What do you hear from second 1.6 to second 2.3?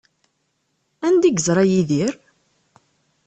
Yidir?